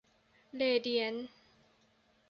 [0.55, 1.27] เรเดียนซ์